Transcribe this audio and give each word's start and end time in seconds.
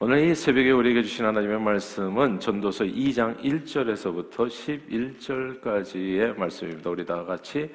오늘 0.00 0.28
이 0.28 0.32
새벽에 0.32 0.70
우리에게 0.70 1.02
주신 1.02 1.24
하나님의 1.24 1.58
말씀은 1.58 2.38
전도서 2.38 2.84
2장 2.84 3.36
1절에서부터 3.42 4.46
11절까지의 4.46 6.38
말씀입니다. 6.38 6.88
우리 6.88 7.04
다 7.04 7.24
같이 7.24 7.68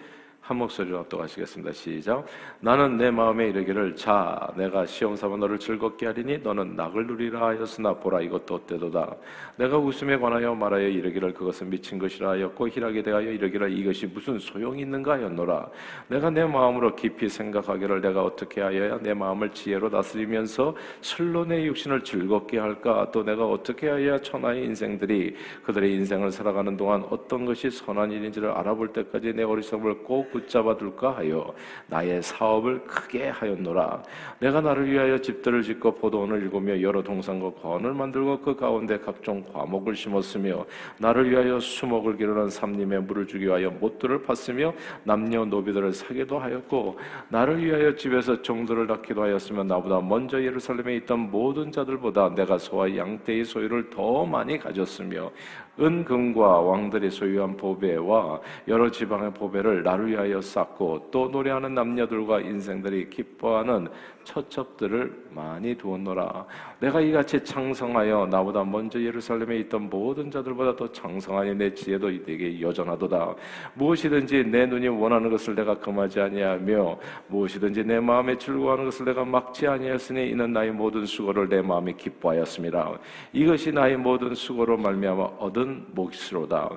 한 0.44 0.58
목소리로 0.58 0.98
합독하시겠습니다. 1.00 1.72
시작. 1.72 2.26
나는 2.60 2.98
내 2.98 3.10
마음에 3.10 3.48
이르기를 3.48 3.96
자 3.96 4.46
내가 4.58 4.86
시험 4.86 5.16
삼아 5.16 5.38
너를 5.38 5.58
즐겁게 5.58 6.08
하리니 6.08 6.40
너는 6.40 6.76
낙을 6.76 7.08
누리라 7.08 7.48
하였으나 7.48 7.94
보라 7.94 8.20
이것도 8.20 8.56
어때도다. 8.56 9.16
내가 9.56 9.78
웃음에 9.78 10.18
관하여 10.18 10.54
말하여 10.54 10.86
이르기를 10.90 11.34
그것은 11.34 11.70
미친 11.70 11.98
것이라 11.98 12.32
하였고 12.32 12.68
희락에 12.68 13.02
대하여 13.04 13.32
이르기를 13.32 13.72
이것이 13.72 14.08
무슨 14.08 14.38
소용이 14.38 14.82
있는가 14.82 15.14
하였노라. 15.14 15.70
내가 16.10 16.30
내 16.30 16.44
마음으로 16.44 16.94
깊이 16.94 17.30
생각하기를 17.30 18.02
내가 18.02 18.26
어떻게 18.26 18.60
하여야 18.60 19.00
내 19.00 19.14
마음을 19.14 19.50
지혜로 19.52 19.90
다스리면서 19.92 20.76
슬로 21.00 21.46
내 21.46 21.64
육신을 21.64 22.04
즐겁게 22.04 22.60
할까 22.60 23.10
또 23.14 23.24
내가 23.24 23.48
어떻게 23.48 23.88
하여야 23.88 24.18
천하의 24.18 24.66
인생들이 24.66 25.38
그들의 25.64 25.94
인생을 25.94 26.32
살아가는 26.32 26.76
동안 26.76 27.06
어떤 27.10 27.46
것이 27.46 27.70
선한 27.72 28.12
일인지를 28.12 28.52
알아볼 28.52 28.92
때까지 28.92 29.32
내 29.32 29.44
어리석음을 29.44 30.00
꼭 30.00 30.33
붙잡아 30.34 30.76
둘까 30.76 31.16
하여 31.16 31.54
나의 31.88 32.22
사업을 32.22 32.84
크게 32.86 33.30
하였노라. 33.30 34.04
내가 34.40 34.60
나를 34.60 34.92
위하여 34.92 35.18
집들을 35.20 35.62
짓고 35.62 35.96
포도원을 35.96 36.42
일구며 36.42 36.82
여러 36.82 37.02
동산과 37.02 37.62
과원을 37.62 37.94
만들고 37.94 38.42
그 38.42 38.56
가운데 38.56 39.00
각종 39.00 39.44
과목을 39.54 39.96
심었으며 39.96 40.66
나를 40.98 41.30
위하여 41.30 41.60
수목을 41.60 42.18
기르는 42.18 42.50
삼림에 42.50 43.00
물을 43.00 43.28
주기 43.28 43.46
위하여 43.46 43.70
못들을 43.70 44.24
팠으며 44.24 44.74
남녀 45.04 45.46
노비들을 45.46 45.94
사기도 45.94 46.40
하였고 46.40 46.98
나를 47.30 47.64
위하여 47.64 47.96
집에서 47.96 48.42
종들을 48.42 48.88
낳기도 48.88 49.22
하였으며 49.22 49.64
나보다 49.64 50.02
먼저 50.02 50.42
예루살렘에 50.42 50.96
있던 50.98 51.32
모든 51.32 51.72
자들보다 51.72 52.34
내가 52.36 52.58
소와 52.58 52.96
양떼의 52.96 53.46
소유를 53.46 53.92
더 53.92 54.26
많이 54.26 54.58
가졌으며 54.58 55.32
은금과 55.80 56.62
왕들이 56.62 57.10
소유한 57.10 57.58
보배와 57.58 58.40
여러 58.68 58.92
지방의 58.92 59.34
보배를 59.34 59.84
나를 59.84 60.08
위하여 60.08 60.40
쌓고 60.40 61.10
또 61.12 61.28
노래하는 61.30 61.74
남녀들과 61.74 62.42
인생들이 62.42 63.10
기뻐하는 63.10 63.88
처첩들을 64.24 65.28
많이 65.32 65.76
두었노라. 65.76 66.46
내가 66.80 67.02
이같이 67.02 67.44
창성하여 67.44 68.28
나보다 68.30 68.64
먼저 68.64 69.02
예루살렘에 69.02 69.58
있던 69.60 69.90
모든 69.90 70.30
자들보다 70.30 70.76
더 70.76 70.92
창성하니 70.92 71.56
내 71.56 71.74
지혜도 71.74 72.10
이에게 72.10 72.62
여전하도다. 72.62 73.36
무엇이든지 73.76 74.46
내 74.46 74.66
눈이 74.66 74.88
원하는 74.88 75.30
것을 75.30 75.56
내가 75.56 75.78
금하지 75.80 76.20
아니하며 76.20 76.98
무엇이든지 77.28 77.84
내 77.86 78.00
마음에 78.00 78.38
즐거워하는 78.38 78.86
것을 78.86 79.06
내가 79.06 79.24
막지 79.24 79.68
아니하였으니 79.68 80.30
이는 80.30 80.54
나의 80.54 80.72
모든 80.72 81.06
수고를 81.06 81.50
내 81.50 81.62
마음이 81.62 81.94
기뻐하였습니다. 81.94 82.98
이것이 83.34 83.72
나의 83.72 83.98
모든 83.98 84.36
수고로 84.36 84.78
말미암아 84.78 85.24
얻은 85.40 85.88
몫이로다. 85.94 86.70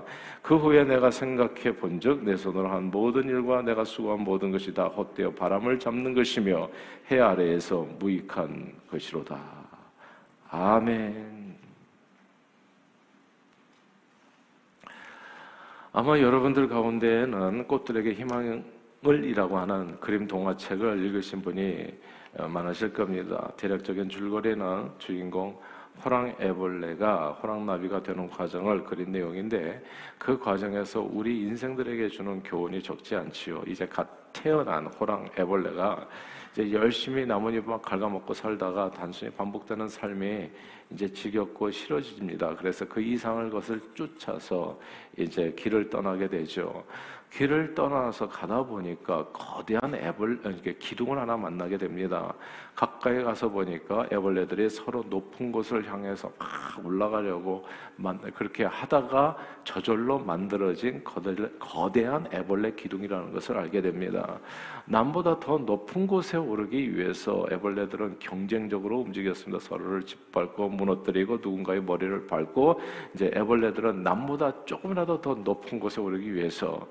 그 0.46 0.56
후에 0.56 0.84
내가 0.84 1.10
생각해 1.10 1.74
본즉 1.76 2.22
내 2.22 2.36
손으로 2.36 2.68
한 2.68 2.84
모든 2.84 3.24
일과 3.24 3.62
내가 3.62 3.82
수고한 3.82 4.20
모든 4.20 4.52
것이 4.52 4.72
다 4.72 4.84
헛되어 4.84 5.32
바람을 5.32 5.80
잡는 5.80 6.14
것이며 6.14 6.68
해 7.10 7.20
아래에서 7.20 7.86
무익한 7.98 8.74
것이로다. 8.90 9.40
아멘. 10.50 11.56
아마 15.92 16.18
여러분들 16.18 16.68
가운데에는 16.68 17.66
꽃들에게 17.68 18.12
희망을 18.12 18.64
이라고 19.04 19.56
하는 19.56 19.98
그림 20.00 20.26
동화책을 20.26 21.04
읽으신 21.04 21.42
분이 21.42 21.86
많으실 22.48 22.92
겁니다. 22.92 23.50
대략적인 23.56 24.08
줄거리는 24.08 24.90
주인공 24.98 25.58
호랑 26.04 26.36
애벌레가 26.40 27.32
호랑나비가 27.32 28.02
되는 28.02 28.28
과정을 28.28 28.84
그린 28.84 29.12
내용인데 29.12 29.82
그 30.18 30.38
과정에서 30.38 31.00
우리 31.00 31.42
인생들에게 31.42 32.08
주는 32.08 32.42
교훈이 32.42 32.82
적지 32.82 33.14
않지요. 33.14 33.62
이제 33.66 33.86
갓 33.86 34.25
태어난 34.32 34.86
호랑 34.86 35.28
애벌레가 35.38 36.06
이제 36.52 36.72
열심히 36.72 37.26
나뭇잎 37.26 37.68
막 37.68 37.82
갉아먹고 37.82 38.32
살다가 38.32 38.90
단순히 38.90 39.30
반복되는 39.32 39.88
삶이 39.88 40.50
이제 40.90 41.12
지겹고 41.12 41.70
싫어집니다. 41.70 42.56
그래서 42.56 42.86
그 42.86 43.00
이상을 43.00 43.50
것을 43.50 43.80
쫓아서 43.94 44.78
이제 45.18 45.52
길을 45.56 45.90
떠나게 45.90 46.28
되죠. 46.28 46.84
길을 47.32 47.74
떠나서 47.74 48.28
가다 48.28 48.62
보니까 48.62 49.26
거대한 49.26 49.94
애벌, 49.94 50.40
기둥을 50.78 51.18
하나 51.18 51.36
만나게 51.36 51.76
됩니다. 51.76 52.32
가까이 52.74 53.22
가서 53.22 53.48
보니까 53.50 54.06
애벌레들이 54.12 54.70
서로 54.70 55.04
높은 55.08 55.50
곳을 55.52 55.90
향해서 55.90 56.30
막 56.38 56.48
올라가려고 56.84 57.64
그렇게 58.34 58.64
하다가 58.64 59.36
저절로 59.64 60.18
만들어진 60.18 61.02
거대한 61.58 62.26
애벌레 62.32 62.72
기둥이라는 62.74 63.32
것을 63.32 63.56
알게 63.58 63.82
됩니다. 63.82 64.38
남보다 64.86 65.40
더 65.40 65.58
높은 65.58 66.06
곳에 66.06 66.36
오르기 66.36 66.96
위해서 66.96 67.46
애벌레들은 67.50 68.18
경쟁적으로 68.18 69.00
움직였습니다. 69.00 69.62
서로를 69.62 70.02
짓밟고 70.04 70.68
무너뜨리고 70.68 71.36
누군가의 71.36 71.82
머리를 71.82 72.26
밟고 72.26 72.80
이제 73.14 73.30
애벌레들은 73.34 74.02
남보다 74.02 74.64
조금이라도 74.64 75.20
더 75.20 75.34
높은 75.34 75.80
곳에 75.80 76.00
오르기 76.00 76.34
위해서 76.34 76.86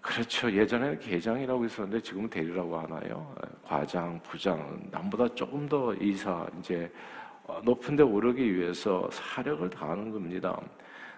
그렇죠. 0.00 0.50
예전에는 0.50 0.98
계장이라고 1.00 1.64
있었는데 1.64 2.00
지금은 2.00 2.30
대리라고 2.30 2.78
하나요? 2.78 3.34
과장, 3.64 4.20
부장, 4.22 4.80
남보다 4.90 5.28
조금 5.34 5.68
더 5.68 5.94
이사, 5.94 6.46
이제 6.58 6.90
어, 7.44 7.60
높은 7.64 7.96
데 7.96 8.02
오르기 8.02 8.54
위해서 8.54 9.08
사력을 9.10 9.68
다하는 9.70 10.12
겁니다. 10.12 10.58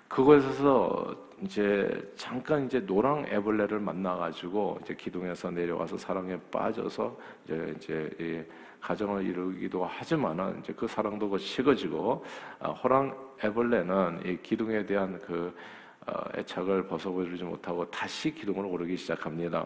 그곳에서 0.08 1.14
이제 1.42 1.88
잠깐 2.16 2.66
이제 2.66 2.80
노랑 2.80 3.26
애벌레를 3.28 3.78
만나가지고 3.78 4.80
이제 4.82 4.94
기둥에서 4.94 5.50
내려와서 5.50 5.96
사랑에 5.96 6.38
빠져서 6.50 7.16
이제 7.44 7.74
이제 7.76 8.48
가정을 8.80 9.24
이루기도 9.24 9.84
하지만은 9.84 10.58
이제 10.60 10.72
그 10.72 10.86
사랑도 10.86 11.36
식어지고 11.38 12.24
아, 12.58 12.70
호랑 12.70 13.16
애벌레는 13.44 14.22
이 14.24 14.38
기둥에 14.42 14.84
대한 14.84 15.20
그 15.20 15.54
어, 15.54 15.54
애착을 16.36 16.86
벗어버리지 16.86 17.44
못하고 17.44 17.88
다시 17.90 18.32
기둥을 18.32 18.64
오르기 18.64 18.96
시작합니다. 18.96 19.64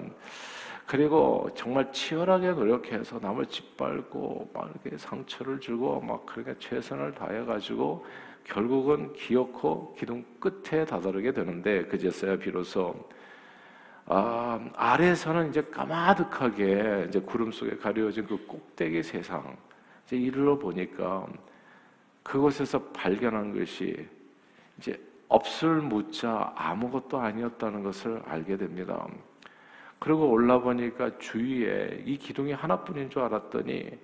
그리고 0.87 1.49
정말 1.55 1.91
치열하게 1.93 2.50
노력해서 2.53 3.19
남을 3.19 3.47
짓밟고 3.47 4.50
막 4.53 4.71
이렇게 4.71 4.99
상처를 4.99 5.59
주고 5.59 6.00
막 6.00 6.27
그렇게 6.27 6.55
최선을 6.59 7.15
다해가지고 7.15 8.05
결국은 8.44 9.12
기어코 9.15 9.94
기둥 9.94 10.25
끝에 10.39 10.84
다다르게 10.84 11.33
되는데 11.33 11.84
그제서야 11.87 12.37
비로소 12.37 12.94
아, 14.06 14.61
아래에서는 14.75 15.49
이제 15.49 15.62
까마득하게 15.62 17.06
이제 17.09 17.19
구름 17.21 17.50
속에 17.50 17.77
가려진 17.77 18.27
그 18.27 18.37
꼭대기 18.47 19.03
세상 19.03 19.56
이제 20.06 20.17
이르러 20.17 20.59
보니까 20.59 21.27
그곳에서 22.23 22.83
발견한 22.93 23.59
것이 23.59 24.06
이제 24.78 25.00
없을 25.29 25.81
묻자 25.81 26.53
아무것도 26.57 27.19
아니었다는 27.19 27.83
것을 27.83 28.23
알게 28.27 28.57
됩니다. 28.57 29.07
그리고 29.99 30.31
올라보니까 30.31 31.19
주위에 31.19 32.03
이 32.05 32.19
기둥이 32.19 32.53
하나뿐인 32.53 33.11
줄 33.11 33.23
알았더니 33.23 33.99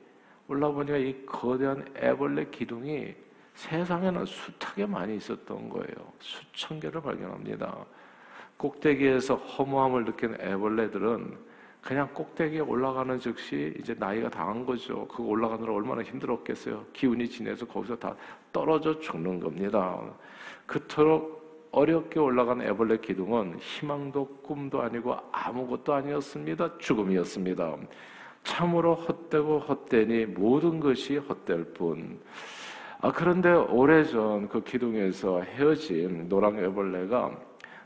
올라보니까 0.48 0.96
이 0.96 1.26
거대한 1.26 1.86
애벌레 1.96 2.46
기둥이 2.50 3.14
세상에는 3.54 4.24
숱하게 4.24 4.86
많이 4.86 5.16
있었던 5.16 5.68
거예요. 5.68 6.12
수천 6.20 6.80
개를 6.80 7.02
발견합니다. 7.02 7.84
꼭대기에서 8.56 9.36
허무함을 9.36 10.04
느낀 10.04 10.36
애벌레들은 10.40 11.49
그냥 11.80 12.08
꼭대기에 12.12 12.60
올라가는 12.60 13.18
즉시 13.18 13.74
이제 13.78 13.94
나이가 13.98 14.28
당한 14.28 14.64
거죠. 14.66 15.06
그거 15.08 15.24
올라가느라 15.24 15.72
얼마나 15.72 16.02
힘들었겠어요. 16.02 16.84
기운이 16.92 17.28
지내서 17.28 17.66
거기서 17.66 17.96
다 17.96 18.14
떨어져 18.52 18.98
죽는 19.00 19.40
겁니다. 19.40 20.00
그토록 20.66 21.40
어렵게 21.72 22.18
올라간 22.18 22.62
애벌레 22.62 22.98
기둥은 22.98 23.58
희망도 23.58 24.40
꿈도 24.42 24.82
아니고 24.82 25.16
아무것도 25.32 25.94
아니었습니다. 25.94 26.78
죽음이었습니다. 26.78 27.76
참으로 28.42 28.94
헛되고 28.94 29.60
헛되니 29.60 30.26
모든 30.26 30.80
것이 30.80 31.16
헛될 31.16 31.72
뿐. 31.72 32.20
아, 33.00 33.10
그런데 33.12 33.50
오래전 33.50 34.48
그 34.48 34.62
기둥에서 34.62 35.40
헤어진 35.40 36.28
노랑 36.28 36.58
애벌레가 36.58 37.30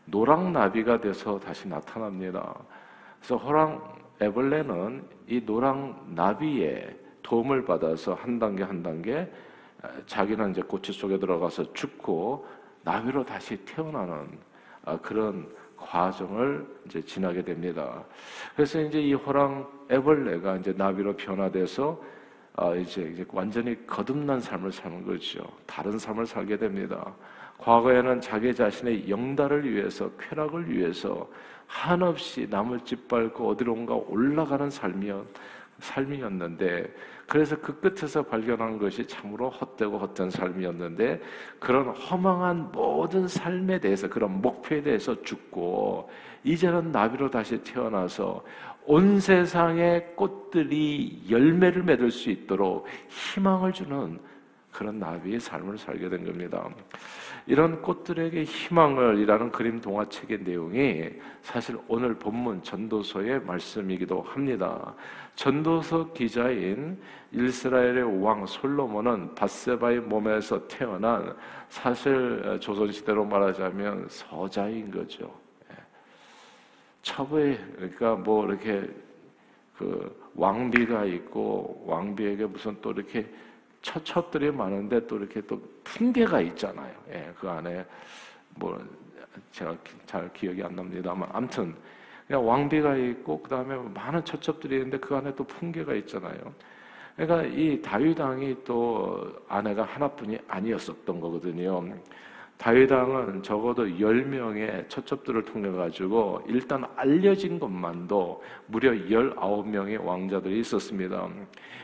노랑 0.06 0.52
나비가 0.52 1.00
돼서 1.00 1.38
다시 1.38 1.68
나타납니다. 1.68 2.54
그래서 3.18 3.36
호랑 3.36 3.93
애벌레는 4.20 5.02
이 5.28 5.40
노랑 5.44 6.12
나비의 6.14 6.96
도움을 7.22 7.64
받아서 7.64 8.14
한 8.14 8.38
단계 8.38 8.62
한 8.62 8.82
단계 8.82 9.30
자기는 10.06 10.50
이제 10.50 10.62
고치 10.62 10.92
속에 10.92 11.18
들어가서 11.18 11.72
죽고 11.72 12.46
나비로 12.82 13.24
다시 13.24 13.56
태어나는 13.64 14.38
아, 14.84 14.98
그런 14.98 15.48
과정을 15.76 16.66
이제 16.86 17.00
지나게 17.02 17.42
됩니다. 17.42 18.04
그래서 18.54 18.80
이제 18.80 19.00
이 19.00 19.14
호랑 19.14 19.66
애벌레가 19.90 20.56
이제 20.56 20.74
나비로 20.76 21.16
변화돼서 21.16 22.00
어, 22.56 22.74
이제, 22.76 23.02
이제 23.02 23.24
완전히 23.32 23.84
거듭난 23.86 24.40
삶을 24.40 24.70
사는 24.70 25.04
거죠. 25.04 25.42
다른 25.66 25.98
삶을 25.98 26.24
살게 26.24 26.56
됩니다. 26.56 27.12
과거에는 27.58 28.20
자기 28.20 28.54
자신의 28.54 29.08
영달을 29.08 29.68
위해서, 29.68 30.10
쾌락을 30.18 30.70
위해서 30.70 31.28
한없이 31.66 32.46
남을 32.48 32.80
짓밟고 32.80 33.48
어디론가 33.48 33.94
올라가는 33.94 34.70
삶이었, 34.70 35.26
삶이었는데, 35.80 36.94
그래서 37.26 37.56
그 37.60 37.80
끝에서 37.80 38.22
발견한 38.22 38.78
것이 38.78 39.06
참으로 39.06 39.50
헛되고 39.50 39.98
헛된 39.98 40.30
삶이었는데, 40.30 41.20
그런 41.58 41.88
허망한 41.88 42.70
모든 42.72 43.26
삶에 43.26 43.80
대해서, 43.80 44.08
그런 44.08 44.40
목표에 44.40 44.82
대해서 44.82 45.20
죽고, 45.22 46.10
이제는 46.44 46.92
나비로 46.92 47.30
다시 47.30 47.62
태어나서 47.62 48.44
온 48.86 49.18
세상의 49.18 50.14
꽃들이 50.14 51.24
열매를 51.30 51.82
맺을 51.82 52.10
수 52.10 52.30
있도록 52.30 52.86
희망을 53.08 53.72
주는 53.72 54.20
그런 54.74 54.98
나비의 54.98 55.38
삶을 55.38 55.78
살게 55.78 56.08
된 56.08 56.24
겁니다. 56.24 56.68
이런 57.46 57.80
꽃들에게 57.80 58.42
희망을 58.42 59.18
이라는 59.20 59.52
그림 59.52 59.80
동화책의 59.80 60.40
내용이 60.40 61.10
사실 61.42 61.78
오늘 61.86 62.14
본문 62.14 62.62
전도서의 62.64 63.42
말씀이기도 63.42 64.22
합니다. 64.22 64.94
전도서 65.36 66.12
기자인 66.12 67.00
이스라엘의 67.30 68.22
왕 68.22 68.44
솔로몬은 68.46 69.34
바세바의 69.36 70.00
몸에서 70.00 70.66
태어난 70.66 71.36
사실 71.68 72.58
조선시대로 72.60 73.24
말하자면 73.24 74.06
서자인 74.08 74.90
거죠. 74.90 75.32
첩의 77.02 77.58
그러니까 77.76 78.14
뭐 78.16 78.46
이렇게 78.46 78.88
그 79.76 80.30
왕비가 80.34 81.04
있고 81.04 81.84
왕비에게 81.86 82.46
무슨 82.46 82.76
또 82.80 82.90
이렇게 82.92 83.26
처첩들이 83.84 84.50
많은데 84.50 85.06
또 85.06 85.18
이렇게 85.18 85.42
또 85.42 85.60
풍계가 85.84 86.40
있잖아요. 86.40 86.92
예, 87.10 87.30
그 87.38 87.48
안에 87.48 87.84
뭐 88.56 88.82
제가 89.52 89.76
잘 90.06 90.32
기억이 90.32 90.62
안 90.62 90.74
납니다만 90.74 91.28
아무튼 91.30 91.74
그냥 92.26 92.48
왕비가 92.48 92.96
있고 92.96 93.42
그 93.42 93.50
다음에 93.50 93.76
많은 93.76 94.24
처첩들이 94.24 94.76
있는데 94.76 94.98
그 94.98 95.14
안에 95.14 95.34
또 95.34 95.44
풍계가 95.44 95.94
있잖아요. 95.96 96.54
그러니까 97.14 97.42
이 97.42 97.80
다윗 97.82 98.18
왕이 98.18 98.64
또 98.64 99.36
아내가 99.48 99.82
하나뿐이 99.82 100.38
아니었었던 100.48 101.20
거거든요. 101.20 101.84
다윗 102.56 102.90
왕은 102.90 103.42
적어도 103.42 103.84
10명의 103.84 104.88
처첩들을 104.88 105.44
통해 105.44 105.70
가지고 105.70 106.42
일단 106.46 106.84
알려진 106.96 107.58
것만도 107.58 108.42
무려 108.66 108.92
19명의 108.92 110.02
왕자들이 110.02 110.60
있었습니다. 110.60 111.28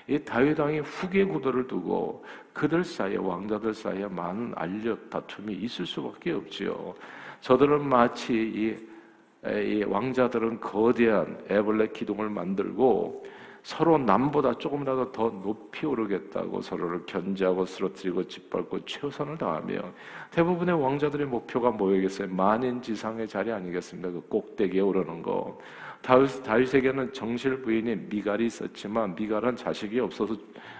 이 0.07 0.19
다윗 0.21 0.59
왕이 0.59 0.81
후계 0.81 1.25
구도를 1.25 1.67
두고 1.67 2.25
그들 2.53 2.85
사이에 2.85 3.17
왕자들 3.17 3.75
사이에 3.75 4.07
많은 4.07 4.53
알력 4.57 5.11
다툼이 5.11 5.55
있을 5.55 5.87
수밖에 5.87 6.33
없지요. 6.33 6.95
저들은 7.41 7.87
마치 7.89 8.33
이, 8.35 9.49
이 9.49 9.85
왕자들은 9.85 10.61
거대한 10.61 11.39
애벌레 11.51 11.89
기둥을 11.89 12.31
만들고 12.31 13.25
서로 13.63 13.99
남보다 13.99 14.55
조금이라도 14.55 15.13
더 15.13 15.31
높이 15.31 15.85
오르겠다고 15.87 16.63
서로를 16.63 17.05
견제하고 17.05 17.67
쓰러뜨리고 17.67 18.27
짓밟고 18.27 18.85
최선을 18.87 19.37
다하며 19.37 19.83
대부분의 20.31 20.83
왕자들의 20.83 21.27
목표가 21.27 21.71
뭐겠어요? 21.71 22.29
만인지상의 22.29 23.29
자리 23.29 23.53
아니겠습니까? 23.53 24.11
그 24.11 24.21
꼭대기에 24.29 24.81
오르는 24.81 25.23
거. 25.23 25.59
다윗, 26.01 26.43
다윗에게는 26.43 27.13
정실 27.13 27.61
부인인 27.61 28.09
미갈이 28.09 28.47
있었지만 28.47 29.15
미갈은 29.15 29.57
자식이 29.57 30.01
없어서 30.01 30.35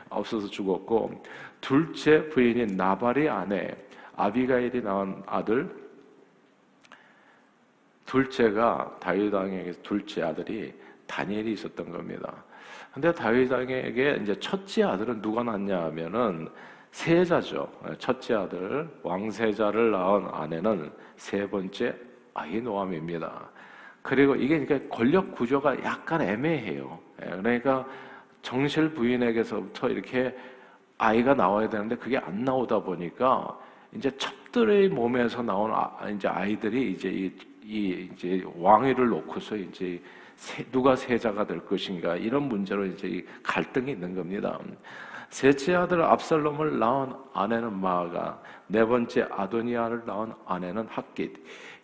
없어서 0.09 0.49
죽었고 0.49 1.23
둘째 1.61 2.29
부인인 2.31 2.77
나발의 2.77 3.29
아내 3.29 3.77
아비가일이 4.17 4.83
낳은 4.83 5.23
아들 5.27 5.71
둘째가 8.07 8.97
다윗 8.99 9.33
왕에게 9.33 9.73
둘째 9.83 10.23
아들이 10.23 10.75
다니엘이 11.07 11.53
있었던 11.53 11.91
겁니다. 11.91 12.43
근데 12.93 13.13
다윗 13.13 13.51
왕에게 13.51 14.19
이제 14.23 14.39
첫째 14.41 14.83
아들은 14.83 15.23
누가 15.23 15.43
낳냐 15.43 15.85
하면은 15.85 16.49
세자죠. 16.91 17.71
첫째 17.99 18.35
아들 18.35 18.89
왕세자를 19.03 19.93
낳은 19.93 20.27
아내는 20.33 20.91
세 21.17 21.49
번째 21.49 21.95
아히노암입니다. 22.35 23.49
그리고 24.03 24.35
이게 24.35 24.65
그러니까 24.65 24.97
권력 24.97 25.33
구조가 25.33 25.85
약간 25.85 26.23
애매해요. 26.23 26.99
예, 27.23 27.31
그러니까 27.31 27.87
정실 28.43 28.91
부인에게서부터 28.91 29.89
이렇게 29.89 30.35
아이가 30.99 31.35
나와야 31.35 31.69
되는데 31.69 31.97
그게 31.97 32.19
안 32.19 32.45
나오다 32.45 32.81
보니까 32.81 33.57
이제 33.95 34.11
첩들의 34.17 34.89
몸에서 34.89 35.43
나온 35.43 35.71
아, 35.73 36.09
이제 36.09 36.27
아이들이 36.29 36.93
이제 36.93 37.09
이, 37.09 37.33
이 37.63 38.09
이제 38.13 38.43
왕위를 38.57 39.09
놓고서 39.09 39.57
이제 39.57 40.01
누가 40.73 40.97
세자가 40.97 41.47
될 41.47 41.61
것인가 41.61 42.17
이런 42.17 42.45
문제로 42.45 42.87
이제 42.87 43.25
갈등이 43.43 43.93
있는 43.93 44.15
겁니다. 44.15 44.59
셋째 45.31 45.77
아들 45.77 46.03
압살롬을 46.03 46.81
낳은 46.81 47.13
아내는 47.33 47.81
마아가, 47.81 48.43
네 48.67 48.85
번째 48.85 49.29
아도니아를 49.31 50.03
낳은 50.05 50.33
아내는 50.45 50.89
학깃. 50.89 51.33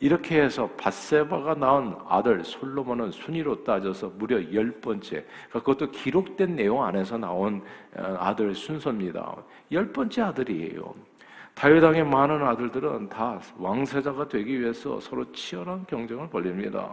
이렇게 0.00 0.42
해서 0.42 0.68
바세바가 0.76 1.54
낳은 1.54 1.94
아들 2.08 2.44
솔로몬은 2.44 3.12
순위로 3.12 3.62
따져서 3.62 4.08
무려 4.16 4.52
열 4.52 4.72
번째. 4.80 5.24
그러니까 5.48 5.60
그것도 5.60 5.90
기록된 5.92 6.56
내용 6.56 6.82
안에서 6.82 7.16
나온 7.16 7.62
어, 7.96 8.16
아들 8.18 8.54
순서입니다. 8.54 9.36
열 9.70 9.92
번째 9.92 10.22
아들이에요. 10.22 10.92
다윗왕의 11.56 12.04
많은 12.04 12.42
아들들은 12.42 13.08
다 13.08 13.40
왕세자가 13.56 14.28
되기 14.28 14.60
위해서 14.60 15.00
서로 15.00 15.24
치열한 15.32 15.86
경쟁을 15.86 16.28
벌립니다. 16.28 16.92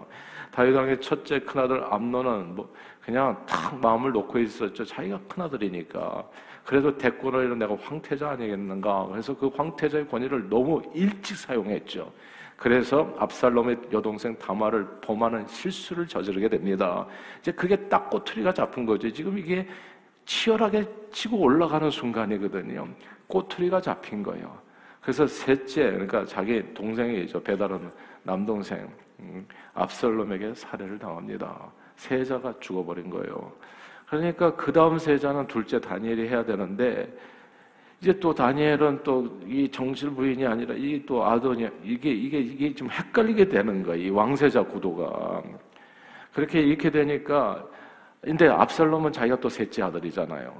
다윗왕의 0.51 1.01
첫째 1.01 1.39
큰아들 1.39 1.83
암노는 1.83 2.55
뭐 2.55 2.73
그냥 3.01 3.45
탁 3.45 3.77
마음을 3.81 4.13
놓고 4.13 4.39
있었죠. 4.39 4.85
자기가 4.85 5.19
큰아들이니까. 5.27 6.23
그래도 6.63 6.97
대권을 6.97 7.59
내가 7.59 7.75
황태자 7.75 8.29
아니겠는가. 8.29 9.07
그래서 9.11 9.37
그 9.37 9.51
황태자의 9.53 10.07
권위를 10.07 10.47
너무 10.47 10.81
일찍 10.93 11.35
사용했죠. 11.35 12.09
그래서 12.55 13.13
압살롬의 13.19 13.77
여동생 13.91 14.37
다마를 14.37 14.87
범하는 15.01 15.45
실수를 15.45 16.07
저지르게 16.07 16.47
됩니다. 16.47 17.05
이제 17.41 17.51
그게 17.51 17.75
딱 17.89 18.09
꼬투리가 18.09 18.53
잡힌 18.53 18.85
거죠. 18.85 19.11
지금 19.11 19.37
이게 19.37 19.67
치열하게 20.25 20.85
치고 21.11 21.37
올라가는 21.37 21.89
순간이거든요. 21.89 22.87
꼬투리가 23.27 23.81
잡힌 23.81 24.23
거예요. 24.23 24.57
그래서 25.01 25.27
셋째, 25.27 25.91
그러니까 25.91 26.25
자기 26.25 26.63
동생이죠. 26.73 27.41
배다른 27.43 27.91
남동생 28.23 28.87
음, 29.19 29.45
압살롬에게 29.73 30.53
살해를 30.55 30.97
당합니다. 30.97 31.71
세자가 31.97 32.53
죽어버린 32.59 33.09
거예요. 33.09 33.51
그러니까 34.09 34.55
그 34.55 34.71
다음 34.71 34.97
세자는 34.97 35.47
둘째 35.47 35.79
다니엘이 35.79 36.27
해야 36.27 36.43
되는데 36.45 37.11
이제 38.01 38.17
또 38.19 38.33
다니엘은 38.33 39.03
또 39.03 39.23
이 39.47 39.69
정실 39.69 40.09
부인이 40.11 40.45
아니라 40.45 40.73
이 40.75 41.03
또 41.05 41.23
아도니 41.25 41.67
이게 41.83 42.11
이게 42.11 42.39
이게 42.39 42.73
좀 42.75 42.89
헷갈리게 42.89 43.47
되는 43.49 43.83
거예요. 43.83 44.07
이 44.07 44.09
왕세자 44.09 44.63
구도가 44.63 45.41
그렇게 46.33 46.61
이렇게 46.61 46.89
되니까 46.89 47.65
근데 48.23 48.47
압살롬은 48.47 49.11
자기가 49.11 49.39
또 49.41 49.49
셋째 49.49 49.83
아들이잖아요. 49.83 50.53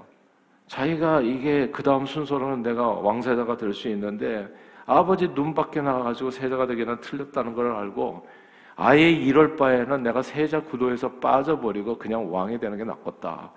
자기가 0.68 1.22
이게 1.22 1.70
그 1.72 1.82
다음 1.84 2.06
순서로는 2.06 2.62
내가 2.62 2.88
왕세자가 2.88 3.58
될 3.58 3.74
수 3.74 3.88
있는데 3.90 4.48
아버지 4.86 5.28
눈 5.34 5.54
밖에 5.54 5.82
나가가지고 5.82 6.32
세자가 6.32 6.68
되기는 6.68 7.00
틀렸다는 7.00 7.54
걸 7.54 7.72
알고 7.74 8.28
아예 8.76 9.10
이럴 9.10 9.56
바에는 9.56 10.04
내가 10.04 10.22
세자 10.22 10.64
구도에서 10.64 11.10
빠져버리고 11.14 11.98
그냥 11.98 12.34
왕이 12.34 12.60
되는 12.60 12.78
게 12.78 12.84
낫겠다. 12.84 13.52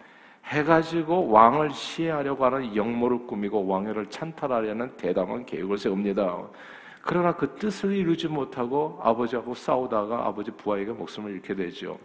해가지고 0.45 1.29
왕을 1.31 1.71
시해하려고 1.71 2.45
하는 2.45 2.77
영모를 2.77 3.27
꾸미고 3.27 3.67
왕위를 3.67 4.07
찬탈하려는 4.11 4.97
대담한 4.97 5.45
계획을 5.45 5.79
세웁니다. 5.79 6.39
그러나 7.03 7.33
그 7.33 7.57
뜻을 7.57 7.93
이루지 7.93 8.29
못하고 8.29 9.01
아버지하고 9.03 9.55
싸우다가 9.55 10.27
아버지 10.27 10.53
부하에게 10.53 10.93
목숨을 10.93 11.33
잃게 11.33 11.55
되죠. 11.55 11.99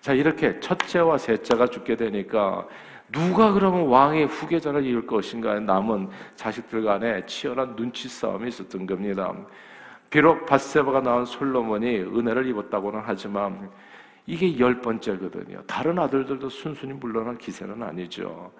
자, 0.00 0.12
이렇게 0.12 0.58
첫째와 0.60 1.18
셋째가 1.18 1.66
죽게 1.66 1.96
되니까 1.96 2.66
누가 3.10 3.52
그러면 3.52 3.86
왕의 3.86 4.26
후계자를 4.26 4.84
이을 4.84 5.06
것인가 5.06 5.58
남은 5.58 6.08
자식들 6.36 6.82
간에 6.82 7.24
치열한 7.26 7.76
눈치 7.76 8.08
싸움이 8.08 8.48
있었던 8.48 8.86
겁니다. 8.86 9.34
비록 10.10 10.46
바세바가 10.46 11.00
낳은 11.00 11.24
솔로몬이 11.24 11.98
은혜를 11.98 12.46
입었다고는 12.46 13.02
하지만 13.04 13.70
이게 14.26 14.58
열 14.58 14.80
번째거든요. 14.80 15.62
다른 15.66 15.98
아들들도 15.98 16.48
순순히 16.50 16.92
물러날 16.92 17.36
기세는 17.38 17.82
아니죠. 17.82 18.50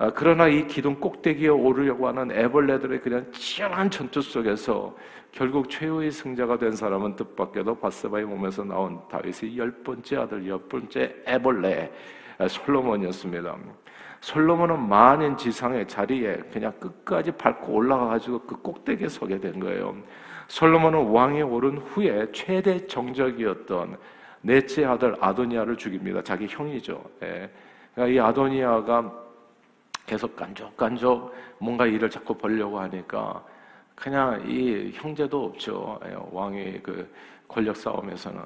아, 0.00 0.12
그러나 0.14 0.46
이 0.46 0.64
기둥 0.68 1.00
꼭대기에 1.00 1.48
오르려고 1.48 2.06
하는 2.06 2.30
애벌레들의 2.30 3.00
그냥 3.00 3.26
치열한 3.32 3.90
전투 3.90 4.22
속에서 4.22 4.94
결국 5.32 5.68
최후의 5.68 6.12
승자가 6.12 6.56
된 6.56 6.70
사람은 6.70 7.16
뜻밖에도 7.16 7.74
바세바의 7.74 8.24
몸에서 8.26 8.62
나온 8.62 9.00
다윗의 9.10 9.58
열 9.58 9.72
번째 9.82 10.18
아들, 10.18 10.46
열 10.46 10.60
번째 10.68 11.16
애벌레 11.26 11.92
아, 12.38 12.46
솔로몬이었습니다. 12.46 13.56
솔로몬은 14.20 14.88
만인 14.88 15.36
지상의 15.36 15.88
자리에 15.88 16.36
그냥 16.52 16.72
끝까지 16.78 17.32
밟고 17.32 17.72
올라가가지고 17.72 18.38
그 18.42 18.56
꼭대기에 18.62 19.08
서게 19.08 19.40
된 19.40 19.58
거예요. 19.58 19.96
솔로몬은 20.46 21.08
왕에 21.08 21.42
오른 21.42 21.78
후에 21.78 22.30
최대 22.30 22.86
정적이었던 22.86 23.96
넷째 24.42 24.84
아들 24.84 25.16
아도니아를 25.20 25.76
죽입니다. 25.76 26.22
자기 26.22 26.46
형이죠. 26.46 27.02
예. 27.22 27.50
그러니까 27.94 28.14
이 28.14 28.24
아도니아가 28.24 29.27
계속 30.08 30.34
깐족깐족 30.34 31.34
뭔가 31.58 31.86
일을 31.86 32.08
자꾸 32.08 32.34
벌려고 32.34 32.80
하니까 32.80 33.44
그냥 33.94 34.42
이 34.48 34.90
형제도 34.94 35.44
없죠. 35.44 36.00
예. 36.06 36.16
왕의 36.32 36.80
그 36.82 37.08
권력 37.46 37.76
싸움에서는 37.76 38.40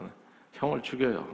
형을 0.53 0.83
죽여요. 0.83 1.25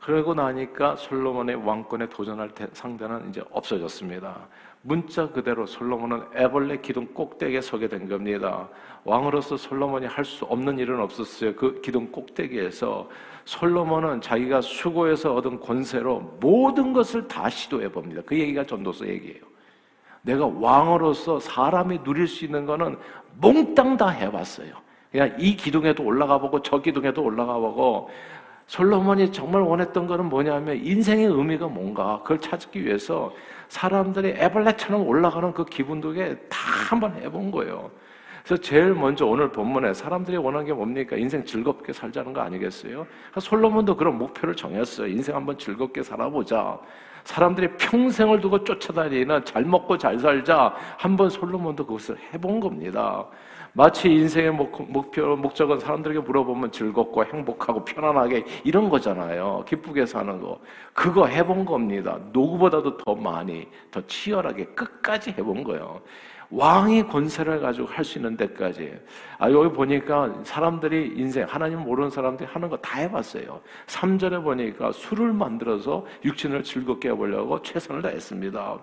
그러고 0.00 0.34
나니까 0.34 0.96
솔로몬의 0.96 1.56
왕권에 1.56 2.08
도전할 2.08 2.50
상대는 2.72 3.28
이제 3.28 3.42
없어졌습니다. 3.52 4.48
문자 4.82 5.28
그대로 5.28 5.64
솔로몬은 5.64 6.24
애벌레 6.34 6.78
기둥 6.78 7.06
꼭대기에 7.14 7.60
서게 7.60 7.86
된 7.86 8.08
겁니다. 8.08 8.68
왕으로서 9.04 9.56
솔로몬이 9.56 10.06
할 10.06 10.24
수 10.24 10.44
없는 10.46 10.78
일은 10.78 10.98
없었어요. 11.00 11.54
그 11.54 11.80
기둥 11.82 12.10
꼭대기에서 12.10 13.08
솔로몬은 13.44 14.20
자기가 14.22 14.60
수고해서 14.60 15.34
얻은 15.34 15.60
권세로 15.60 16.36
모든 16.40 16.92
것을 16.92 17.28
다 17.28 17.48
시도해 17.48 17.92
봅니다. 17.92 18.22
그 18.26 18.36
얘기가 18.36 18.64
전도서 18.64 19.06
얘기예요. 19.06 19.51
내가 20.22 20.46
왕으로서 20.46 21.40
사람이 21.40 22.02
누릴 22.04 22.26
수 22.26 22.44
있는 22.44 22.66
거는 22.66 22.96
몽땅 23.40 23.96
다 23.96 24.08
해봤어요. 24.08 24.74
그냥 25.10 25.34
이 25.38 25.56
기둥에도 25.56 26.02
올라가 26.04 26.38
보고 26.38 26.62
저 26.62 26.80
기둥에도 26.80 27.22
올라가 27.22 27.58
보고 27.58 28.08
솔로몬이 28.66 29.30
정말 29.32 29.62
원했던 29.62 30.06
거는 30.06 30.26
뭐냐면 30.26 30.82
인생의 30.82 31.26
의미가 31.26 31.66
뭔가 31.66 32.20
그걸 32.22 32.40
찾기 32.40 32.84
위해서 32.84 33.32
사람들이 33.68 34.30
애벌레처럼 34.30 35.06
올라가는 35.06 35.52
그 35.52 35.64
기분도에 35.64 36.36
다 36.48 36.58
한번 36.88 37.14
해본 37.16 37.50
거예요. 37.50 37.90
그래서 38.44 38.60
제일 38.60 38.94
먼저 38.94 39.24
오늘 39.24 39.50
본문에 39.50 39.94
사람들이 39.94 40.36
원하는 40.36 40.66
게 40.66 40.72
뭡니까? 40.72 41.16
인생 41.16 41.44
즐겁게 41.44 41.92
살자는 41.92 42.32
거 42.32 42.40
아니겠어요? 42.40 43.06
솔로몬도 43.38 43.96
그런 43.96 44.18
목표를 44.18 44.56
정했어요. 44.56 45.06
인생 45.06 45.36
한번 45.36 45.56
즐겁게 45.56 46.02
살아보자. 46.02 46.78
사람들이 47.24 47.76
평생을 47.76 48.40
두고 48.40 48.64
쫓아다니는 48.64 49.44
잘 49.44 49.64
먹고 49.64 49.96
잘 49.96 50.18
살자. 50.18 50.74
한번 50.98 51.30
솔로몬도 51.30 51.86
그것을 51.86 52.16
해본 52.34 52.58
겁니다. 52.58 53.24
마치 53.74 54.12
인생의 54.12 54.50
목표, 54.50 55.34
목적은 55.36 55.78
사람들에게 55.78 56.20
물어보면 56.20 56.72
즐겁고 56.72 57.24
행복하고 57.24 57.84
편안하게 57.84 58.44
이런 58.64 58.90
거잖아요. 58.90 59.64
기쁘게 59.66 60.04
사는 60.04 60.40
거. 60.40 60.58
그거 60.92 61.26
해본 61.26 61.64
겁니다. 61.64 62.18
누구보다도 62.32 62.98
더 62.98 63.14
많이, 63.14 63.66
더 63.90 64.04
치열하게 64.06 64.64
끝까지 64.74 65.30
해본 65.38 65.64
거예요. 65.64 66.02
왕이 66.54 67.04
권세를 67.04 67.60
가지고 67.60 67.86
할 67.88 68.04
수 68.04 68.18
있는 68.18 68.36
데까지. 68.36 68.92
아, 69.38 69.50
여기 69.50 69.72
보니까 69.72 70.32
사람들이 70.44 71.14
인생, 71.16 71.46
하나님 71.48 71.80
모르는 71.80 72.10
사람들이 72.10 72.46
하는 72.52 72.68
거 72.68 72.76
다 72.76 72.98
해봤어요. 73.00 73.60
3절에 73.86 74.42
보니까 74.42 74.92
술을 74.92 75.32
만들어서 75.32 76.04
육신을 76.24 76.62
즐겁게 76.62 77.08
해보려고 77.10 77.62
최선을 77.62 78.02
다했습니다. 78.02 78.82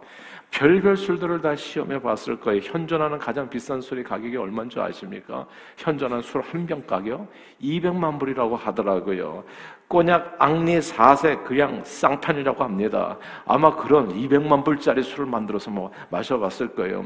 별별 0.51 0.97
술들을 0.97 1.41
다 1.41 1.55
시험해 1.55 2.01
봤을 2.01 2.39
거예요. 2.39 2.59
현존하는 2.63 3.19
가장 3.19 3.47
비싼 3.47 3.79
술이 3.81 4.03
가격이 4.03 4.35
얼마인 4.35 4.67
줄 4.67 4.81
아십니까? 4.81 5.45
현존하는 5.77 6.23
술 6.23 6.41
한 6.41 6.65
병 6.65 6.81
가격 6.87 7.31
200만 7.61 8.17
불이라고 8.19 8.55
하더라고요. 8.55 9.43
꼬냑 9.89 10.35
앙리 10.37 10.77
4세 10.77 11.43
그냥 11.43 11.81
쌍판이라고 11.83 12.63
합니다. 12.63 13.17
아마 13.43 13.75
그런 13.75 14.13
200만 14.13 14.63
불짜리 14.63 15.01
술을 15.01 15.25
만들어서 15.25 15.71
뭐 15.71 15.91
마셔봤을 16.11 16.75
거예요. 16.75 17.03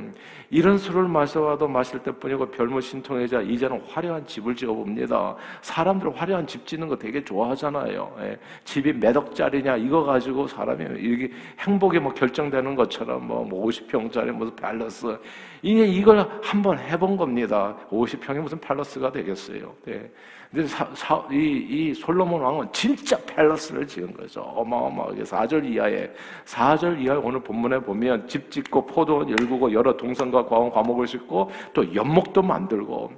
이런 0.49 0.77
술을 0.77 1.07
마셔봐도 1.07 1.65
마실 1.69 1.99
때뿐이고 1.99 2.51
별무 2.51 2.81
신통이자 2.81 3.39
이제는 3.39 3.81
화려한 3.87 4.27
집을 4.27 4.53
지어봅니다. 4.53 5.33
사람들 5.61 6.13
화려한 6.13 6.45
집 6.45 6.67
짓는 6.67 6.89
거 6.89 6.97
되게 6.97 7.23
좋아하잖아요. 7.23 8.17
예. 8.19 8.37
집이 8.65 8.99
몇 8.99 9.15
억짜리냐 9.15 9.77
이거 9.77 10.03
가지고 10.03 10.45
사람이 10.45 10.99
이게 10.99 11.31
행복이 11.59 11.99
뭐 11.99 12.13
결정되는 12.13 12.75
것처럼 12.75 13.25
뭐, 13.25 13.45
뭐 13.45 13.65
50평짜리 13.65 14.31
무슨 14.31 14.53
팰러스 14.57 15.17
이게 15.61 15.85
이걸 15.85 16.29
한번 16.43 16.77
해본 16.77 17.15
겁니다. 17.15 17.77
50평이 17.89 18.39
무슨 18.39 18.59
팰러스가 18.59 19.09
되겠어요. 19.09 19.73
예. 19.87 20.11
근데 20.53 20.67
사, 20.67 20.87
사, 20.93 21.27
이, 21.31 21.65
이 21.67 21.93
솔로몬 21.95 22.41
왕은 22.41 22.71
진짜 22.73 23.17
팰러스를 23.25 23.87
지은 23.87 24.13
거죠. 24.13 24.41
어마어마하게 24.41 25.23
4절 25.23 25.63
이하에 25.71 26.11
4절 26.45 26.99
이하에 26.99 27.17
오늘 27.17 27.39
본문에 27.41 27.79
보면 27.79 28.27
집 28.27 28.51
짓고 28.51 28.85
포도원 28.87 29.29
열구고 29.29 29.71
여러 29.73 29.95
동산과 29.95 30.45
과원 30.47 30.69
과목을 30.71 31.05
짓고 31.07 31.51
또 31.73 31.95
연목도 31.95 32.41
만들고 32.41 33.11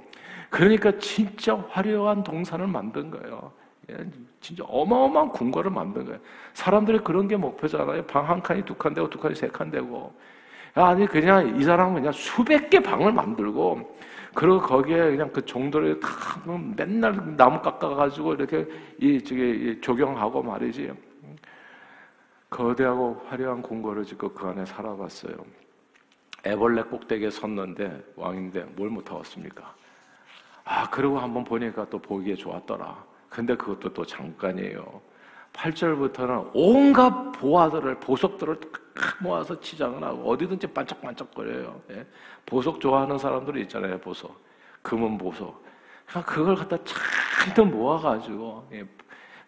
그러니까 0.50 0.92
진짜 0.98 1.56
화려한 1.70 2.22
동산을 2.22 2.66
만든 2.68 3.10
거예요. 3.10 3.50
예, 3.90 3.96
진짜 4.40 4.64
어마어마한 4.68 5.30
궁궐을 5.30 5.70
만든 5.70 6.04
거예요. 6.04 6.18
사람들이 6.54 6.98
그런 7.00 7.26
게 7.28 7.36
목표잖아요. 7.36 8.04
방 8.06 8.24
한 8.28 8.42
칸이 8.42 8.62
두 8.64 8.74
칸 8.76 8.94
되고 8.94 9.08
두 9.10 9.18
칸이 9.18 9.34
세 9.34 9.48
칸 9.48 9.70
되고 9.70 10.12
아니 10.74 11.06
그냥 11.06 11.58
이 11.58 11.64
사람은 11.64 11.94
그냥 11.94 12.12
수백 12.12 12.68
개 12.70 12.78
방을 12.80 13.12
만들고 13.12 13.96
그리고 14.36 14.60
거기에 14.60 15.12
그냥 15.12 15.32
그 15.32 15.42
정도를 15.46 15.98
다 15.98 16.08
맨날 16.76 17.34
나무 17.38 17.58
깎아가지고 17.62 18.34
이렇게 18.34 18.68
이 19.00 19.18
저기 19.24 19.80
조경하고 19.80 20.42
말이지. 20.42 20.92
거대하고 22.50 23.24
화려한 23.26 23.62
궁궐을 23.62 24.04
짓고 24.04 24.34
그 24.34 24.46
안에 24.46 24.66
살아봤어요. 24.66 25.34
애벌레 26.44 26.82
꼭대기에 26.82 27.30
섰는데 27.30 28.12
왕인데 28.14 28.64
뭘 28.76 28.90
못하겠습니까? 28.90 29.74
아, 30.64 30.90
그리고 30.90 31.18
한번 31.18 31.42
보니까 31.42 31.88
또 31.88 31.98
보기에 31.98 32.34
좋았더라. 32.34 33.04
근데 33.30 33.56
그것도 33.56 33.94
또 33.94 34.04
잠깐이에요. 34.04 35.00
8절부터는 35.56 36.50
온갖 36.54 37.32
보화들을, 37.32 38.00
보석들을 38.00 38.60
모아서 39.20 39.58
치장을 39.58 40.02
하고 40.02 40.30
어디든지 40.30 40.66
반짝반짝거려요. 40.68 41.80
예? 41.90 42.06
보석 42.44 42.80
좋아하는 42.80 43.18
사람들이 43.18 43.62
있잖아요, 43.62 43.98
보석. 43.98 44.38
금은 44.82 45.18
보석. 45.18 45.64
그걸 46.24 46.54
갖다 46.54 46.76
잔뜩 46.84 47.66
모아가지고, 47.66 48.68
예. 48.72 48.86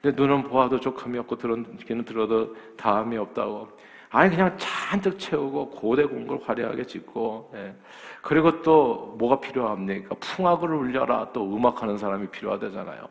근데 0.03 0.21
눈은 0.21 0.45
보아도 0.45 0.81
조금이 0.81 1.19
없고, 1.19 1.37
들은, 1.37 1.77
귀는 1.79 2.05
들어도 2.05 2.55
다음이 2.77 3.17
없다고. 3.17 3.69
아니, 4.11 4.31
그냥 4.31 4.57
잔뜩 4.59 5.19
채우고, 5.19 5.71
고대 5.71 6.05
공을 6.05 6.41
화려하게 6.45 6.85
짓고, 6.85 7.53
예. 7.55 7.75
그리고 8.23 8.63
또 8.63 9.15
뭐가 9.19 9.39
필요합니까? 9.41 10.17
풍악을 10.19 10.75
울려라. 10.75 11.31
또 11.33 11.45
음악하는 11.45 11.97
사람이 11.97 12.29
필요하다잖아요. 12.29 13.09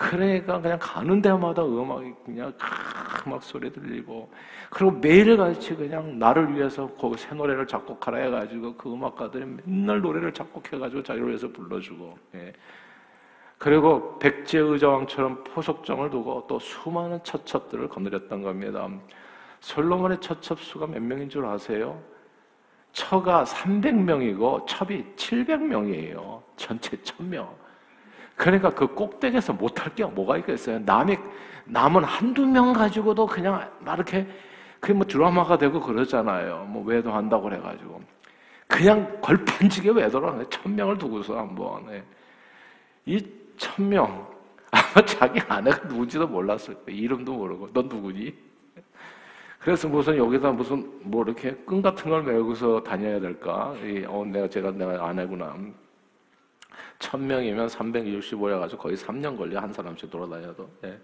그러니까 0.00 0.58
그냥 0.58 0.78
가는 0.80 1.20
데마다 1.20 1.62
음악이 1.62 2.14
그냥 2.24 2.54
막 3.26 3.42
소리 3.42 3.70
들리고 3.70 4.32
그리고 4.70 4.92
매일같이 4.92 5.76
그냥 5.76 6.18
나를 6.18 6.56
위해서 6.56 6.88
거기 6.94 7.18
새 7.18 7.34
노래를 7.34 7.66
작곡하라 7.66 8.16
해가지고 8.16 8.76
그 8.76 8.90
음악가들이 8.90 9.44
맨날 9.44 10.00
노래를 10.00 10.32
작곡해가지고 10.32 11.02
자기를 11.02 11.28
위해서 11.28 11.48
불러주고 11.48 12.18
예. 12.36 12.52
그리고 13.58 14.18
백제의자왕처럼 14.20 15.44
포석정을 15.44 16.08
두고 16.08 16.46
또 16.48 16.58
수많은 16.58 17.22
처첩들을 17.22 17.88
거느렸던 17.90 18.40
겁니다. 18.40 18.88
솔로몬의 19.60 20.22
처첩 20.22 20.60
수가 20.60 20.86
몇 20.86 21.02
명인 21.02 21.28
줄 21.28 21.44
아세요? 21.44 22.02
처가 22.92 23.44
300명이고 23.44 24.66
첩이 24.66 25.04
700명이에요. 25.16 26.40
전체 26.56 26.96
1000명. 26.96 27.69
그러니까 28.40 28.70
그 28.70 28.86
꼭대기에서 28.86 29.52
못할 29.52 29.94
게 29.94 30.02
뭐가 30.02 30.38
있겠어요? 30.38 30.78
남이, 30.78 31.18
남은 31.66 32.04
한두 32.04 32.46
명 32.46 32.72
가지고도 32.72 33.26
그냥 33.26 33.70
막 33.80 33.94
이렇게, 33.96 34.26
그게 34.80 34.94
뭐 34.94 35.04
드라마가 35.04 35.58
되고 35.58 35.78
그러잖아요. 35.78 36.64
뭐 36.70 36.82
외도한다고 36.82 37.42
그래가지고. 37.42 38.00
그냥 38.66 39.20
걸판지게 39.20 39.90
외도를 39.90 40.30
하네. 40.30 40.44
천 40.48 40.74
명을 40.74 40.96
두고서 40.96 41.36
한번. 41.36 41.84
네. 41.84 42.02
이천 43.04 43.90
명. 43.90 44.26
아마 44.72 45.04
자기 45.04 45.38
아내가 45.46 45.86
누군지도 45.86 46.26
몰랐을 46.26 46.82
거예요. 46.86 46.98
이름도 46.98 47.34
모르고. 47.34 47.74
넌 47.74 47.88
누구니? 47.88 48.32
그래서 49.58 49.86
무슨 49.86 50.16
여기다 50.16 50.52
무슨 50.52 50.90
뭐 51.02 51.22
이렇게 51.24 51.50
끈 51.66 51.82
같은 51.82 52.10
걸 52.10 52.22
메고서 52.22 52.82
다녀야 52.82 53.20
될까? 53.20 53.74
이, 53.84 54.02
어, 54.08 54.24
내가 54.24 54.48
제가 54.48 54.70
내가 54.70 55.06
아내구나. 55.06 55.54
1000명이면 57.00 57.68
365래 57.68 58.60
가지고 58.60 58.82
거의 58.82 58.96
3년 58.96 59.36
걸려 59.36 59.60
한 59.60 59.72
사람씩 59.72 60.10
돌아다녀도. 60.10 60.68
예. 60.84 60.98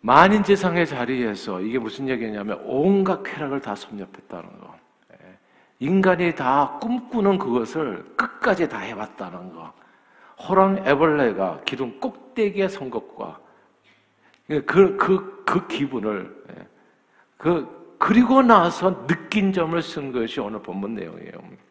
만인 0.00 0.42
지상의 0.42 0.86
자리에서 0.86 1.60
이게 1.60 1.78
무슨 1.78 2.08
얘기냐면 2.08 2.60
온갖 2.64 3.22
쾌락을 3.22 3.60
다 3.60 3.74
섭렵했다는 3.74 4.60
거. 4.60 4.74
예. 5.12 5.38
인간이 5.78 6.34
다 6.34 6.78
꿈꾸는 6.80 7.38
그것을 7.38 8.04
끝까지 8.16 8.68
다 8.68 8.78
해봤다는 8.78 9.52
거. 9.52 9.72
호랑 10.48 10.86
애벌레가 10.86 11.60
기둥 11.64 12.00
꼭대기에 12.00 12.68
선 12.68 12.90
것과 12.90 13.38
그, 14.46 14.96
그, 14.96 15.44
그 15.44 15.66
기분을, 15.66 16.44
예. 16.56 16.66
그, 17.36 17.96
그리고 17.98 18.40
나서 18.42 19.06
느낀 19.06 19.52
점을 19.52 19.80
쓴 19.82 20.12
것이 20.12 20.40
오늘 20.40 20.62
본문 20.62 20.94
내용이에요. 20.94 21.67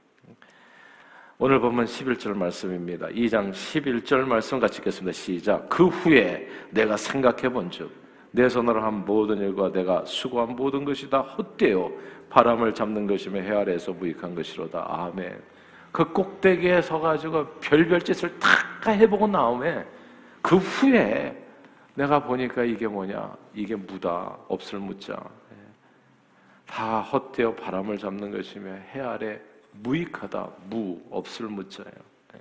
오늘 1.39 1.59
본문 1.59 1.85
11절 1.85 2.35
말씀입니다. 2.35 3.07
2장 3.07 3.51
11절 3.51 4.25
말씀 4.25 4.59
같이 4.59 4.79
읽겠습니다. 4.79 5.11
시작. 5.11 5.69
그 5.69 5.87
후에 5.87 6.47
내가 6.71 6.97
생각해 6.97 7.49
본 7.49 7.69
즉 7.69 8.07
내 8.31 8.49
손으로 8.49 8.83
한 8.83 9.05
모든 9.05 9.37
일과 9.37 9.71
내가 9.71 10.03
수고한 10.05 10.55
모든 10.55 10.85
것이 10.85 11.09
다 11.09 11.21
헛되어 11.21 11.91
바람을 12.29 12.73
잡는 12.73 13.07
것이며 13.07 13.41
해 13.41 13.55
아래에서 13.55 13.93
무익한 13.93 14.35
것이로다. 14.35 14.85
아멘. 14.87 15.41
그 15.91 16.11
꼭대기에 16.11 16.81
서가지고 16.81 17.47
별별 17.61 18.01
짓을 18.01 18.37
다 18.39 18.91
해보고 18.91 19.27
나오면 19.27 19.87
그 20.41 20.57
후에 20.57 21.35
내가 21.95 22.23
보니까 22.23 22.63
이게 22.63 22.87
뭐냐? 22.87 23.35
이게 23.55 23.75
무다. 23.75 24.37
없을 24.47 24.77
무자. 24.79 25.13
예. 25.13 25.55
다 26.67 27.01
헛되어 27.01 27.55
바람을 27.55 27.97
잡는 27.97 28.31
것이며 28.31 28.71
해 28.71 28.99
아래 29.01 29.41
무익하다, 29.83 30.49
무, 30.69 31.01
없을 31.09 31.47
무자예요. 31.47 31.91
예. 32.35 32.39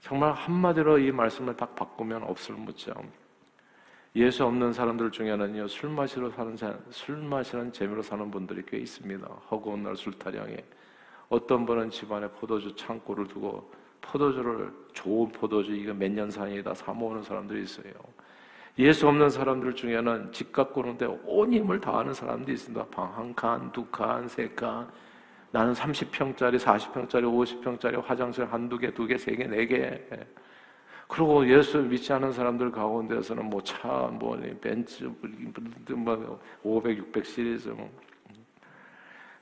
정말 0.00 0.32
한마디로 0.32 0.98
이 0.98 1.12
말씀을 1.12 1.56
딱 1.56 1.74
바꾸면 1.74 2.22
없을 2.24 2.54
무자. 2.54 2.94
예수 4.16 4.44
없는 4.44 4.72
사람들 4.72 5.10
중에는요, 5.12 5.68
술 5.68 5.90
마시러 5.90 6.30
사는, 6.30 6.56
술 6.90 7.16
마시는 7.18 7.72
재미로 7.72 8.02
사는 8.02 8.28
분들이 8.30 8.62
꽤 8.66 8.78
있습니다. 8.78 9.26
허구한 9.50 9.82
날 9.84 9.96
술타령에. 9.96 10.56
어떤 11.28 11.64
분은 11.64 11.90
집안에 11.90 12.26
포도주 12.28 12.74
창고를 12.74 13.28
두고 13.28 13.70
포도주를, 14.00 14.72
좋은 14.92 15.30
포도주, 15.30 15.72
이거 15.72 15.94
몇년 15.94 16.30
산이다 16.30 16.74
사 16.74 16.92
모으는 16.92 17.22
사람들이 17.22 17.62
있어요. 17.62 17.92
예수 18.78 19.06
없는 19.06 19.30
사람들 19.30 19.74
중에는 19.74 20.32
집 20.32 20.52
갖고 20.52 20.80
오는데 20.80 21.06
온 21.24 21.52
힘을 21.52 21.80
다하는 21.80 22.14
사람들이 22.14 22.54
있습니다. 22.54 22.86
방 22.86 23.12
한 23.14 23.34
칸, 23.34 23.70
두 23.72 23.84
칸, 23.86 24.26
세 24.26 24.48
칸, 24.48 24.90
나는 25.52 25.72
30평짜리, 25.72 26.58
40평짜리, 26.58 27.24
50평짜리 27.24 28.04
화장실 28.04 28.44
한두 28.44 28.78
개, 28.78 28.92
두 28.92 29.06
개, 29.06 29.18
세 29.18 29.34
개, 29.34 29.46
네 29.46 29.66
개. 29.66 30.00
그리고 31.08 31.46
예수 31.48 31.78
믿지 31.78 32.12
않은 32.12 32.32
사람들 32.32 32.70
가운데서는 32.70 33.44
뭐 33.46 33.60
차, 33.62 33.88
뭐 34.12 34.40
벤츠, 34.60 35.10
뭐 35.88 36.40
500, 36.62 36.98
600 36.98 37.26
시리즈, 37.26 37.68
뭐 37.70 37.90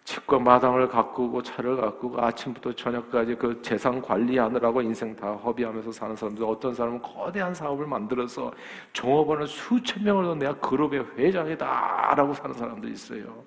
집과 0.05 0.39
마당을 0.39 0.89
가꾸고 0.89 1.43
차를 1.43 1.77
가꾸고 1.77 2.19
아침부터 2.19 2.73
저녁까지 2.73 3.35
그 3.35 3.61
재산 3.61 4.01
관리하느라고 4.01 4.81
인생 4.81 5.15
다 5.15 5.33
허비하면서 5.33 5.93
사는 5.93 6.17
사람들 6.17 6.43
어떤 6.45 6.75
사람은 6.75 7.03
거대한 7.03 7.53
사업을 7.53 7.87
만들어서 7.87 8.51
종업원을 8.95 9.47
수천 9.47 10.05
명을 10.05 10.39
내가 10.39 10.55
그룹의 10.61 11.05
회장이다라고 11.19 12.33
사는 12.33 12.55
사람도 12.55 12.89
있어요. 12.89 13.45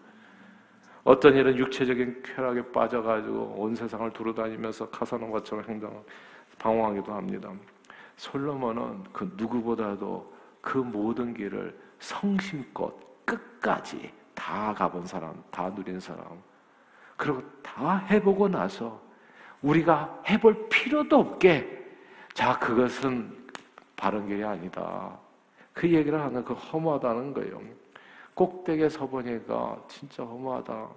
어떤 1.03 1.36
일은 1.36 1.58
육체적인 1.58 2.24
쾌락에 2.24 2.72
빠져가지고 2.72 3.55
온 3.58 3.75
세상을 3.75 4.12
두루다니면서 4.12 4.89
카사노바처럼 4.89 5.65
행동, 5.67 6.03
방황하기도 6.60 7.12
합니다. 7.13 7.51
솔로몬은 8.17 9.03
그 9.12 9.34
누구보다도 9.36 10.31
그 10.62 10.77
모든 10.77 11.34
길을 11.34 11.77
성심껏 12.00 12.93
끝까지 13.25 14.12
다 14.36 14.74
가본 14.74 15.05
사람, 15.05 15.43
다 15.50 15.70
누린 15.70 16.00
사람. 16.00 16.24
그리고 17.17 17.41
다 17.62 17.98
해보고 18.10 18.48
나서 18.48 19.01
우리가 19.62 20.22
해볼 20.27 20.70
필요도 20.70 21.17
없게 21.17 21.81
자, 22.34 22.58
그것은 22.60 23.38
바른 23.96 24.27
길이 24.27 24.43
아니다. 24.43 25.17
그 25.74 25.89
얘기를 25.89 26.20
하는 26.20 26.43
그 26.43 26.53
허무하다는 26.53 27.34
거예요. 27.34 27.62
꼭대기에 28.34 28.90
서보니까 28.90 29.84
진짜 29.88 30.24
허무하다. 30.24 30.90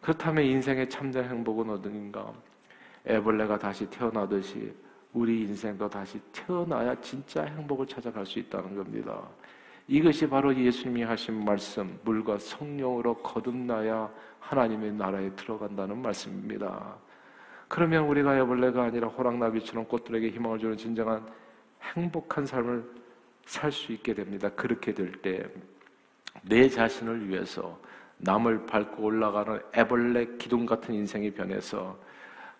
그렇다면 0.00 0.44
인생의 0.44 0.88
참된 0.88 1.24
행복은 1.28 1.70
어딘가? 1.70 2.32
애벌레가 3.06 3.58
다시 3.58 3.88
태어나듯이 3.88 4.74
우리 5.12 5.42
인생도 5.42 5.88
다시 5.88 6.20
태어나야 6.32 6.94
진짜 7.00 7.44
행복을 7.44 7.86
찾아갈 7.86 8.24
수 8.24 8.38
있다는 8.38 8.76
겁니다. 8.76 9.22
이것이 9.88 10.28
바로 10.28 10.54
예수님이 10.54 11.02
하신 11.02 11.44
말씀, 11.44 11.98
물과 12.04 12.38
성령으로 12.38 13.16
거듭나야 13.16 14.10
하나님의 14.40 14.92
나라에 14.92 15.30
들어간다는 15.34 16.00
말씀입니다. 16.00 16.96
그러면 17.68 18.04
우리가 18.04 18.38
애벌레가 18.38 18.84
아니라 18.84 19.08
호랑나비처럼 19.08 19.86
꽃들에게 19.86 20.30
희망을 20.30 20.58
주는 20.58 20.76
진정한 20.76 21.26
행복한 21.94 22.46
삶을 22.46 23.02
살 23.44 23.72
수 23.72 23.92
있게 23.92 24.14
됩니다. 24.14 24.48
그렇게 24.50 24.94
될 24.94 25.20
때 25.20 25.48
내 26.42 26.68
자신을 26.68 27.28
위해서 27.28 27.78
남을 28.18 28.66
밟고 28.66 29.02
올라가는 29.02 29.60
애벌레 29.74 30.36
기둥 30.38 30.66
같은 30.66 30.94
인생이 30.94 31.32
변해서 31.32 31.98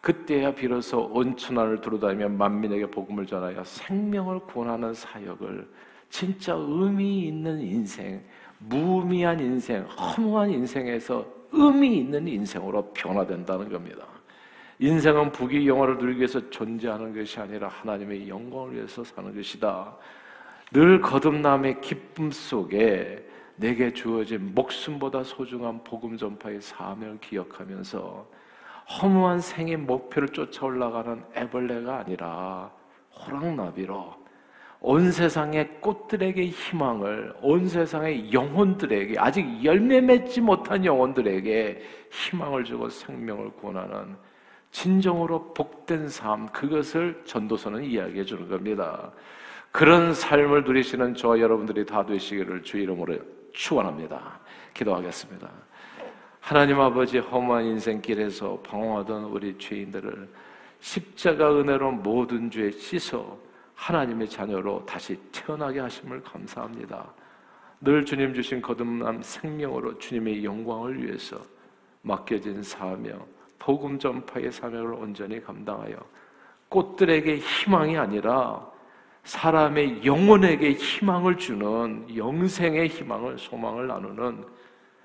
그때야 0.01 0.53
비로소 0.53 1.09
온천하를 1.13 1.81
두루다니며 1.81 2.31
만민에게 2.31 2.87
복음을 2.87 3.25
전하여 3.25 3.63
생명을 3.63 4.41
구원하는 4.41 4.93
사역을 4.93 5.69
진짜 6.11 6.55
의미 6.55 7.29
있는 7.29 7.61
인생, 7.61 8.23
무의미한 8.59 9.39
인생, 9.41 9.85
허무한 9.85 10.51
인생에서 10.51 11.25
의미 11.53 11.99
있는 11.99 12.27
인생으로 12.27 12.93
변화된다는 12.93 13.69
겁니다. 13.69 14.05
인생은 14.81 15.31
부귀 15.31 15.69
영화를 15.69 15.97
누리기 15.99 16.19
위해서 16.19 16.51
존재하는 16.51 17.15
것이 17.15 17.39
아니라 17.39 17.69
하나님의 17.69 18.29
영광을 18.29 18.75
위해서 18.75 19.05
사는 19.05 19.33
것이다. 19.33 19.97
늘 20.73 21.01
거듭남의 21.01 21.81
기쁨 21.81 22.33
속에 22.33 23.25
내게 23.63 23.93
주어진 23.93 24.53
목숨보다 24.57 25.23
소중한 25.23 25.85
복음 25.85 26.17
전파의 26.17 26.61
사명을 26.61 27.21
기억하면서 27.21 28.27
허무한 28.91 29.41
생의 29.41 29.77
목표를 29.77 30.31
쫓아 30.31 30.67
올라가는 30.67 31.23
애벌레가 31.37 31.99
아니라 31.99 32.73
호랑나비로 33.15 34.21
온 34.81 35.13
세상의 35.13 35.79
꽃들에게 35.81 36.45
희망을, 36.47 37.33
온 37.41 37.69
세상의 37.69 38.33
영혼들에게, 38.33 39.15
아직 39.17 39.47
열매 39.63 40.01
맺지 40.01 40.41
못한 40.41 40.85
영혼들에게 40.85 41.83
희망을 42.11 42.65
주고 42.65 42.89
생명을 42.89 43.53
구원하는 43.53 44.17
진정으로 44.73 45.55
복된 45.55 46.09
삶, 46.09 46.49
그것을 46.49 47.23
전도서는 47.25 47.85
이야기해 47.85 48.25
주는 48.25 48.49
겁니다. 48.49 49.13
그런 49.71 50.13
삶을 50.13 50.65
누리시는 50.65 51.15
저와 51.15 51.39
여러분들이 51.39 51.87
다 51.87 52.05
되시기를 52.05 52.65
주 52.65 52.79
이름으로 52.79 53.19
축원합니다. 53.53 54.41
기도하겠습니다. 54.75 55.51
하나님 56.41 56.81
아버지 56.81 57.19
험한 57.19 57.65
인생길에서 57.65 58.59
방황하던 58.65 59.25
우리 59.25 59.57
죄인들을 59.59 60.29
십자가 60.81 61.53
은혜로 61.53 61.93
모든 61.93 62.51
죄 62.51 62.71
씻어 62.71 63.39
하나님의 63.75 64.29
자녀로 64.29 64.85
다시 64.85 65.17
태어나게 65.31 65.81
하심을 65.81 66.23
감사합니다. 66.23 67.07
늘 67.81 68.05
주님 68.05 68.35
주신 68.35 68.61
거듭남 68.63 69.23
생명으로 69.23 69.99
주님의 69.99 70.45
영광을 70.45 71.05
위해서 71.05 71.41
맡겨진 72.03 72.63
사명, 72.63 73.25
복음 73.59 73.99
전파의 73.99 74.51
사명을 74.53 74.95
온전히 74.95 75.41
감당하여 75.43 75.97
꽃들에게 76.69 77.37
희망이 77.37 77.97
아니라 77.97 78.72
사람의 79.25 80.05
영혼에게 80.05 80.73
희망을 80.73 81.37
주는 81.37 82.07
영생의 82.15 82.89
희망을 82.89 83.39
소망을 83.39 83.87
나누는 83.87 84.45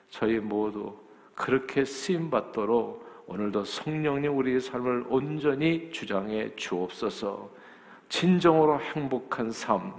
저희 0.09 0.39
모두 0.39 0.97
그렇게 1.35 1.85
쓰임 1.85 2.29
받도록 2.29 3.05
오늘도 3.27 3.63
성령님 3.65 4.35
우리의 4.37 4.61
삶을 4.61 5.05
온전히 5.09 5.91
주장해 5.91 6.55
주옵소서. 6.55 7.49
진정으로 8.09 8.79
행복한 8.79 9.51
삶, 9.51 9.93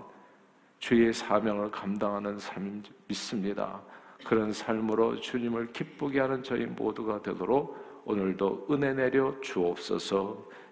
주의 0.79 1.13
사명을 1.13 1.71
감당하는 1.71 2.39
삶 2.39 2.83
믿습니다. 3.07 3.81
그런 4.25 4.53
삶으로 4.53 5.21
주님을 5.21 5.73
기쁘게 5.73 6.21
하는 6.21 6.43
저희 6.43 6.65
모두가 6.65 7.23
되도록 7.23 8.03
오늘도 8.05 8.67
은혜 8.71 8.95
내려 8.95 9.39
주옵소서. 9.43 10.49